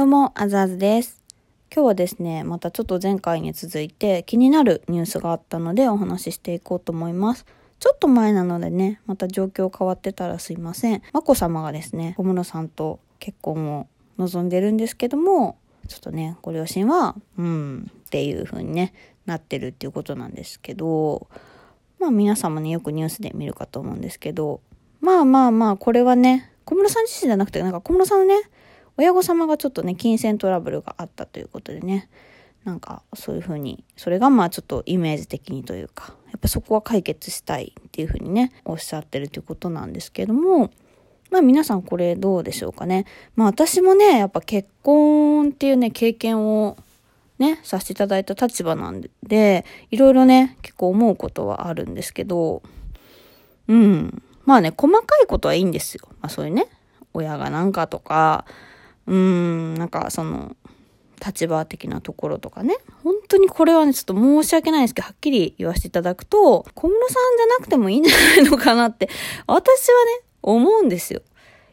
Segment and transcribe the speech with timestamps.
[0.00, 1.22] どうも、あずあずです。
[1.70, 7.44] 今日はですね、またちょっと前回に続いて気になるニュースがあったのでお話ししていこうと思います。
[7.78, 11.02] ちょっと前なのでね、また状況変わってたらすいません。
[11.12, 18.94] まこさまがですね、小室さんと結婚を望んでるんですけども、ちょっとね、ご両親は、うん、っていう風にね、
[19.26, 21.26] なってるっていうことなんですけど、
[21.98, 24.62] まあ皆さんもね、よくニュースで見るかと思うんですけど、
[25.02, 28.40] まあまあまあ、これはね、小室さん自身じゃなくて、なんか小室さんのね、
[29.00, 32.10] 親御様がちょっとね、金銭トラブルがあったということでね、
[32.64, 40.70] なんかそういうふうに、それがまあちょっとイメージ的にというか、やっぱそこは解決したいっていうふうにね、おっしゃってるということなんですけども、
[41.30, 43.06] まあ皆さんこれどうでしょうかね。
[43.36, 46.76] まあ私もね、やっぱ結婚っていうね、経験を
[47.38, 52.60] ね、させていただいた立場なんで、いろいろね、結構思うことはあるんですけど、
[53.66, 54.22] うん。
[54.44, 56.06] まあね、細かいことはいいんですよ。
[56.20, 56.66] まあそういうね、
[57.14, 58.44] 親がなんかとか、
[59.10, 60.56] うーん、なんかその、
[61.24, 62.78] 立場的なところとかね。
[63.04, 69.10] 本当にこれはね、ちょっと申し訳ないですけど、はっきり言わせていただくと、小室さんじゃなくてもいいんじゃないのかなって、
[69.46, 71.20] 私はね、思うんですよ。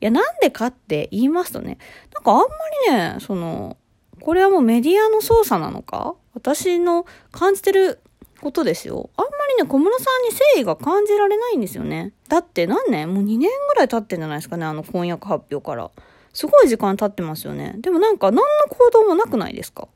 [0.00, 1.78] いや、なんでかって言いますとね、
[2.14, 2.46] なんかあんま
[2.88, 3.76] りね、その、
[4.20, 7.98] これはもうメディアの操作なのか私の感じてる
[8.40, 9.10] ことですよ。
[9.16, 12.12] あんまりね、小室さんに誠意が感じられないんですよね。
[12.28, 15.90] だって何年もう2年ぐらい経ってんじゃないですかね、あの婚約発表から。
[16.32, 17.74] すごい時間経ってますよね。
[17.78, 19.88] でもなんか何の行動もなくないですか？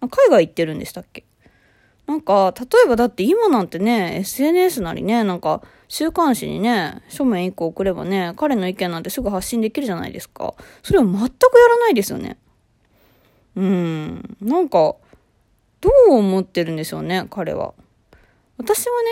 [0.00, 1.24] 海外行ってるんでしたっけ？
[2.06, 10.54] なんか、例えばだって今なんてね、SNS なりね、なんか、週刊誌にね、書面1個送ればね、彼の意見なんてすぐ発信できるじゃないですか。
[10.82, 11.28] それを全くや
[11.68, 12.38] らないですよね。
[13.56, 14.36] うん。
[14.40, 14.96] なんか、
[15.82, 17.74] どう思ってるんでしょうね、彼は。
[18.56, 19.08] 私はね、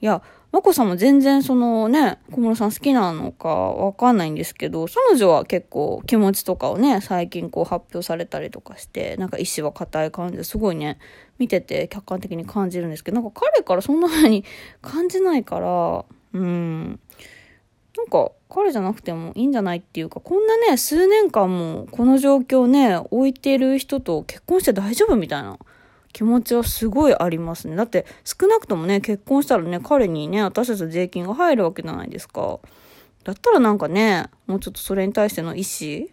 [0.00, 0.22] いや、
[0.52, 10.98] まこさんも全然そのね、小室さん好きなのかわかんないんですけど、彼女は結構気持ちとかをね、最近こう発表されたりとかして、なんか意志は固い感じですごいね、
[11.38, 14.44] 見てて客観的に感じるんですけど、なんか彼からそんな風に
[14.82, 17.00] 感じないから、うん。
[17.96, 25.58] なんか彼じゃなくてもいいんじゃないっていうか、こんなね、数年間もこの状況ね、置いてる人と結婚して大丈夫みたいな。
[26.12, 27.76] 気持ちはすごいありますね。
[27.76, 32.60] だって少なくともね、結婚したらね、彼にね、私たちの税金が入るわけじゃないですか。
[33.24, 36.08] だったらなんかね、もうちょっとそれに対しての意思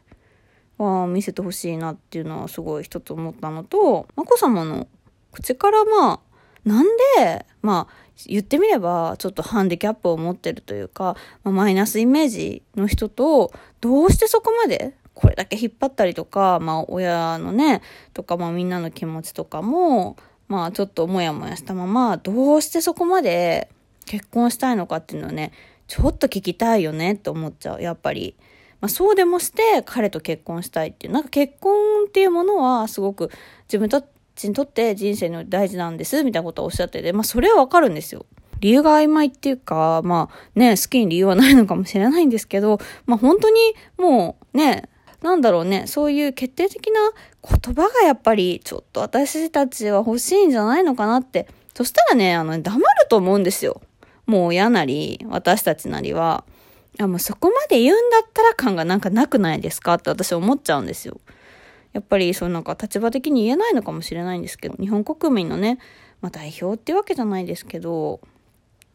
[0.77, 4.87] は見せてほしいなっていうのはすごい一つ思ったのと、まこさまの
[5.31, 6.19] 口からまあ、
[6.67, 6.85] なん
[7.17, 7.93] で、まあ、
[8.25, 17.81] 言ってみれば、ちょっとハンディキャップを持ってるというか、まあ、マイナスイメージの人と、どうしてそこまでこれだけ引っ張ったりとか、まあ親のね、
[18.13, 20.15] とかまあみんなの気持ちとかも、
[20.47, 23.67] まあちょっともやもやしたまま、どうしてそこまで
[24.05, 25.51] 結婚したいのかっていうのをね、
[25.87, 28.35] ちょっと聞きたいよねって思っちゃう、やっぱり。
[28.79, 33.31] まあそうでもして彼と結婚したいっていう、なんか結婚っていうものはすごく
[33.67, 34.03] 自分た
[34.35, 38.27] ちにとって人生の大事なんです、みたいなことをおっしゃってて、まあそれはわかるんですよ。
[38.59, 43.59] 理由が曖昧っていうか、まあね、好きに理由はないのかもしれないんですけど、まあ本当に
[43.97, 44.89] もうね、
[45.21, 47.11] なんだろうね、そういう決定的な
[47.43, 51.47] 言葉がやっぱりちょっと私たちは欲しいんじゃないのかなって。
[51.73, 53.81] そしたらね、あの、黙ると思うんですよ。
[54.25, 56.43] もう親なり、私たちなりは。
[56.99, 61.19] あ、もうそこまで言うんだったら感がなんかなくないですかって私思っちゃうんですよ。
[61.93, 65.79] やっぱりそうなんか立場的に言えないのかもしれないんですけど、日本国民のね、
[66.21, 68.21] まあ代表ってわけじゃないですけど、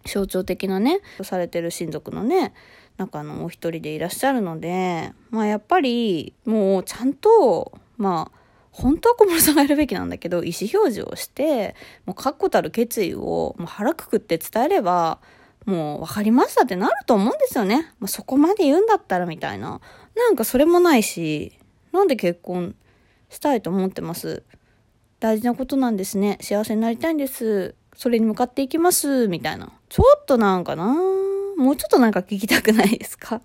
[0.05, 2.55] 象徴的なね、されてる親族のね、
[2.97, 8.39] 中のお一人でいらっしゃるので、まあやっぱりもうちゃんと、まあ
[8.73, 11.77] 本当は小室さんがやるべきなんだけど、意思表示をして、
[12.07, 15.21] もう確固たる決意をもう腹くくって伝えれば、
[15.67, 17.93] もう分かりましたってなると思うんですよね。
[18.01, 19.81] まあ、そこまで言うんだったらみたいな。
[20.17, 21.59] なんかそれもないし、
[21.93, 22.75] なんで結婚
[23.29, 24.43] したいと思ってます。
[25.21, 26.39] 大事なことなんですね。
[26.41, 27.75] 幸せになりたいんです。
[27.97, 29.29] それに向かっていきます。
[29.29, 29.71] みたいな。
[29.89, 30.95] ちょっとなんかな？
[31.57, 33.41] もうちょっとなんか聞きたくないですか？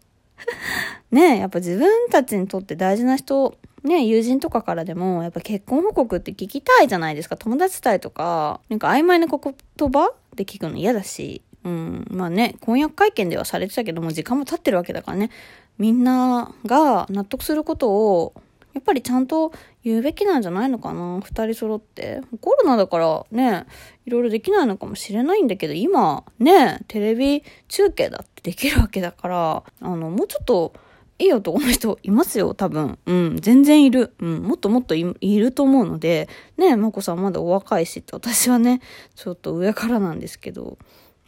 [1.11, 7.37] ねえ、やっぱ自分たちにとって大事な人、ね友人とかからでも、やっぱ結婚報告って聞きたいじゃないですか。
[7.37, 11.41] 友達伝いとか、なんか曖昧な言葉で聞くの嫌だし。
[11.63, 15.31] うん、まあね、婚約会見ではされてたけども、時間も経ってるわけだからね。
[15.77, 18.33] みんなが納得することを、
[18.77, 19.51] やっぱりちゃんと
[19.83, 21.19] 言うべきなんじゃないのかな？
[21.19, 22.21] 二人揃って。
[22.41, 23.65] コロナだからね、
[24.05, 30.73] いろいろできないのかもしれないんだけど、今ね、テレビ中継だってできるわけだから、あの、もうちょっと、
[31.19, 32.99] いい男の人いますよ、多分。
[33.07, 34.13] うん、全然いる。
[34.19, 35.03] うん、もっともっとい
[35.39, 38.81] ると思うので、ね、まこさんまだお若いしって、私はね、
[39.15, 40.77] ちょっと上からなんですけど、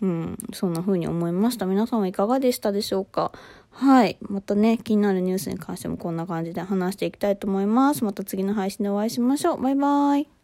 [0.02, 1.66] うん、そんな風に思いました。
[1.66, 3.32] 皆さんはいかがでしたでしょうか？
[3.72, 4.18] はい。
[4.22, 8.04] またね、気になるニュースに関してもこんな感じで話していきたいと思います。
[8.04, 9.62] また次の配信でお会いしましょう。
[9.62, 10.39] バイバイ。